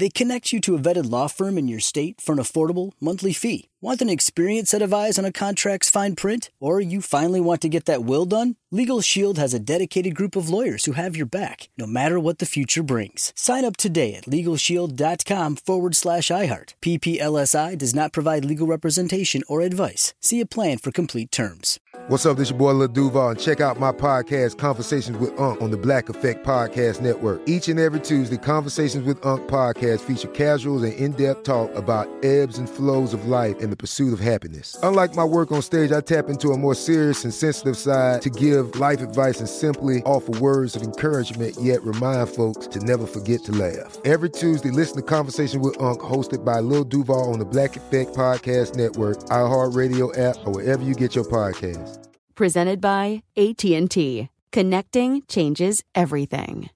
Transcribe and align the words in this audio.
They 0.00 0.08
connect 0.08 0.50
you 0.50 0.62
to 0.62 0.74
a 0.74 0.78
vetted 0.78 1.10
law 1.10 1.26
firm 1.26 1.58
in 1.58 1.68
your 1.68 1.78
state 1.78 2.22
for 2.22 2.32
an 2.32 2.38
affordable 2.38 2.92
monthly 3.02 3.34
fee. 3.34 3.68
Want 3.82 4.02
an 4.02 4.10
experienced 4.10 4.72
set 4.72 4.82
of 4.82 4.92
eyes 4.92 5.18
on 5.18 5.24
a 5.24 5.32
contract's 5.32 5.88
fine 5.88 6.14
print? 6.14 6.50
Or 6.60 6.82
you 6.82 7.00
finally 7.00 7.40
want 7.40 7.62
to 7.62 7.68
get 7.70 7.86
that 7.86 8.04
will 8.04 8.26
done? 8.26 8.56
Legal 8.70 9.00
Shield 9.00 9.38
has 9.38 9.54
a 9.54 9.58
dedicated 9.58 10.14
group 10.14 10.36
of 10.36 10.50
lawyers 10.50 10.84
who 10.84 10.92
have 10.92 11.16
your 11.16 11.26
back, 11.26 11.70
no 11.78 11.86
matter 11.86 12.20
what 12.20 12.40
the 12.40 12.46
future 12.46 12.82
brings. 12.82 13.32
Sign 13.34 13.64
up 13.64 13.78
today 13.78 14.14
at 14.14 14.24
LegalShield.com 14.24 15.56
forward 15.56 15.96
slash 15.96 16.28
iHeart. 16.28 16.74
PPLSI 16.82 17.76
does 17.78 17.94
not 17.94 18.12
provide 18.12 18.44
legal 18.44 18.66
representation 18.66 19.42
or 19.48 19.62
advice. 19.62 20.12
See 20.20 20.40
a 20.40 20.46
plan 20.46 20.76
for 20.76 20.92
complete 20.92 21.32
terms. 21.32 21.80
What's 22.06 22.26
up? 22.26 22.36
This 22.36 22.50
your 22.50 22.58
boy 22.58 22.72
Lil 22.72 22.88
Duval, 22.88 23.30
and 23.30 23.40
check 23.40 23.60
out 23.60 23.80
my 23.80 23.92
podcast, 23.92 24.58
Conversations 24.58 25.16
with 25.18 25.38
Unc, 25.40 25.60
on 25.60 25.70
the 25.70 25.76
Black 25.76 26.08
Effect 26.08 26.46
Podcast 26.46 27.00
Network. 27.00 27.40
Each 27.46 27.68
and 27.68 27.80
every 27.80 28.00
Tuesday, 28.00 28.36
Conversations 28.36 29.04
with 29.06 29.24
Unc 29.24 29.48
podcast 29.50 29.89
feature 29.98 30.28
casuals 30.28 30.82
and 30.82 30.92
in-depth 30.92 31.44
talk 31.44 31.74
about 31.74 32.06
ebbs 32.22 32.58
and 32.58 32.68
flows 32.68 33.14
of 33.14 33.26
life 33.26 33.58
and 33.60 33.72
the 33.72 33.76
pursuit 33.76 34.12
of 34.12 34.20
happiness. 34.20 34.76
Unlike 34.82 35.14
my 35.14 35.24
work 35.24 35.50
on 35.50 35.62
stage, 35.62 35.90
I 35.90 36.02
tap 36.02 36.28
into 36.28 36.50
a 36.50 36.58
more 36.58 36.74
serious 36.74 37.24
and 37.24 37.32
sensitive 37.32 37.78
side 37.78 38.20
to 38.20 38.28
give 38.28 38.78
life 38.78 39.00
advice 39.00 39.40
and 39.40 39.48
simply 39.48 40.02
offer 40.02 40.38
words 40.38 40.76
of 40.76 40.82
encouragement, 40.82 41.56
yet 41.58 41.82
remind 41.82 42.28
folks 42.28 42.66
to 42.66 42.80
never 42.80 43.06
forget 43.06 43.42
to 43.44 43.52
laugh. 43.52 43.96
Every 44.04 44.28
Tuesday, 44.28 44.70
listen 44.70 44.96
to 44.96 45.02
Conversation 45.02 45.62
with 45.62 45.80
Unc, 45.80 46.00
hosted 46.00 46.44
by 46.44 46.60
Lil 46.60 46.84
Duval 46.84 47.32
on 47.32 47.38
the 47.38 47.44
Black 47.46 47.76
Effect 47.76 48.14
Podcast 48.14 48.76
Network, 48.76 49.18
iHeartRadio 49.30 50.16
app, 50.18 50.36
or 50.46 50.52
wherever 50.52 50.82
you 50.82 50.94
get 50.94 51.14
your 51.14 51.24
podcasts. 51.24 51.96
Presented 52.34 52.80
by 52.80 53.22
AT&T. 53.36 54.28
Connecting 54.52 55.22
changes 55.28 55.84
everything. 55.94 56.70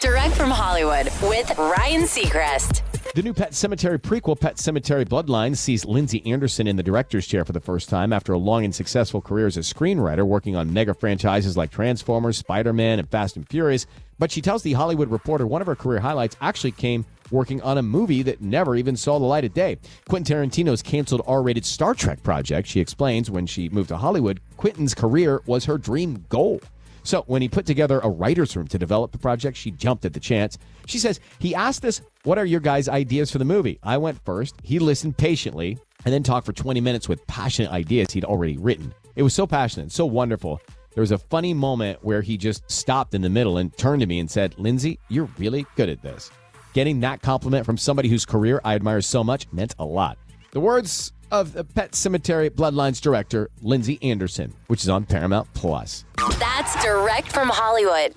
Direct 0.00 0.34
from 0.36 0.50
Hollywood 0.50 1.06
with 1.22 1.58
Ryan 1.58 2.02
Seacrest. 2.02 2.82
The 3.14 3.22
new 3.22 3.34
Pet 3.34 3.50
Sematary 3.50 3.98
prequel, 3.98 4.38
Pet 4.38 4.54
Sematary 4.54 5.04
Bloodline, 5.04 5.56
sees 5.56 5.84
Lindsey 5.84 6.24
Anderson 6.24 6.68
in 6.68 6.76
the 6.76 6.84
director's 6.84 7.26
chair 7.26 7.44
for 7.44 7.50
the 7.52 7.60
first 7.60 7.88
time 7.88 8.12
after 8.12 8.32
a 8.32 8.38
long 8.38 8.64
and 8.64 8.72
successful 8.72 9.20
career 9.20 9.48
as 9.48 9.56
a 9.56 9.60
screenwriter, 9.60 10.24
working 10.24 10.54
on 10.54 10.72
mega 10.72 10.94
franchises 10.94 11.56
like 11.56 11.72
Transformers, 11.72 12.38
Spider 12.38 12.72
Man, 12.72 13.00
and 13.00 13.08
Fast 13.08 13.34
and 13.34 13.48
Furious. 13.48 13.86
But 14.20 14.30
she 14.30 14.40
tells 14.40 14.62
The 14.62 14.74
Hollywood 14.74 15.10
Reporter 15.10 15.48
one 15.48 15.62
of 15.62 15.66
her 15.66 15.74
career 15.74 15.98
highlights 15.98 16.36
actually 16.40 16.72
came 16.72 17.04
working 17.32 17.60
on 17.62 17.78
a 17.78 17.82
movie 17.82 18.22
that 18.22 18.40
never 18.40 18.76
even 18.76 18.96
saw 18.96 19.18
the 19.18 19.24
light 19.24 19.44
of 19.44 19.52
day. 19.52 19.78
Quentin 20.08 20.36
Tarantino's 20.36 20.82
canceled 20.82 21.22
R 21.26 21.42
rated 21.42 21.66
Star 21.66 21.94
Trek 21.94 22.22
project, 22.22 22.68
she 22.68 22.78
explains 22.78 23.32
when 23.32 23.46
she 23.46 23.68
moved 23.68 23.88
to 23.88 23.96
Hollywood, 23.96 24.40
Quentin's 24.58 24.94
career 24.94 25.42
was 25.44 25.64
her 25.64 25.76
dream 25.76 26.24
goal. 26.28 26.60
So 27.02 27.22
when 27.26 27.42
he 27.42 27.48
put 27.48 27.66
together 27.66 28.00
a 28.00 28.08
writer's 28.08 28.56
room 28.56 28.68
to 28.68 28.78
develop 28.78 29.12
the 29.12 29.18
project, 29.18 29.56
she 29.56 29.70
jumped 29.70 30.04
at 30.04 30.12
the 30.12 30.20
chance. 30.20 30.58
She 30.86 30.98
says, 30.98 31.20
He 31.38 31.54
asked 31.54 31.84
us, 31.84 32.00
What 32.24 32.38
are 32.38 32.44
your 32.44 32.60
guys' 32.60 32.88
ideas 32.88 33.30
for 33.30 33.38
the 33.38 33.44
movie? 33.44 33.78
I 33.82 33.96
went 33.98 34.24
first. 34.24 34.54
He 34.62 34.78
listened 34.78 35.16
patiently 35.16 35.78
and 36.04 36.14
then 36.14 36.22
talked 36.22 36.46
for 36.46 36.52
20 36.52 36.80
minutes 36.80 37.08
with 37.08 37.26
passionate 37.26 37.72
ideas 37.72 38.12
he'd 38.12 38.24
already 38.24 38.56
written. 38.56 38.94
It 39.16 39.22
was 39.22 39.34
so 39.34 39.46
passionate, 39.46 39.90
so 39.92 40.06
wonderful. 40.06 40.60
There 40.94 41.02
was 41.02 41.12
a 41.12 41.18
funny 41.18 41.54
moment 41.54 42.02
where 42.02 42.22
he 42.22 42.36
just 42.36 42.68
stopped 42.70 43.14
in 43.14 43.22
the 43.22 43.30
middle 43.30 43.58
and 43.58 43.76
turned 43.76 44.00
to 44.00 44.06
me 44.06 44.18
and 44.18 44.30
said, 44.30 44.58
Lindsey, 44.58 44.98
you're 45.08 45.28
really 45.38 45.66
good 45.76 45.88
at 45.88 46.02
this. 46.02 46.30
Getting 46.72 47.00
that 47.00 47.22
compliment 47.22 47.66
from 47.66 47.76
somebody 47.76 48.08
whose 48.08 48.24
career 48.24 48.60
I 48.64 48.74
admire 48.74 49.00
so 49.00 49.24
much 49.24 49.50
meant 49.52 49.74
a 49.78 49.84
lot. 49.84 50.18
The 50.50 50.60
words 50.60 51.12
of 51.30 51.52
the 51.52 51.62
Pet 51.62 51.92
Sematary 51.92 52.48
Bloodlines 52.48 53.02
director, 53.02 53.50
Lindsey 53.60 53.98
Anderson, 54.00 54.54
which 54.68 54.80
is 54.80 54.88
on 54.88 55.04
Paramount 55.04 55.46
Plus. 55.52 56.06
That's 56.38 56.82
direct 56.82 57.30
from 57.30 57.50
Hollywood. 57.50 58.14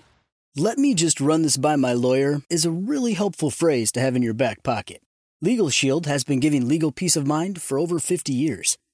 Let 0.55 0.77
me 0.77 0.93
just 0.93 1.19
run 1.19 1.41
this 1.41 1.57
by 1.57 1.75
my 1.75 1.91
lawyer 1.91 2.41
is 2.49 2.63
a 2.63 2.71
really 2.71 3.13
helpful 3.13 3.51
phrase 3.51 3.91
to 3.93 3.99
have 3.99 4.15
in 4.15 4.23
your 4.23 4.33
back 4.33 4.63
pocket. 4.63 5.01
Legal 5.41 5.69
Shield 5.69 6.05
has 6.05 6.23
been 6.23 6.39
giving 6.39 6.69
legal 6.69 6.93
peace 6.93 7.17
of 7.17 7.27
mind 7.27 7.61
for 7.61 7.77
over 7.77 7.99
50 7.99 8.31
years. 8.31 8.77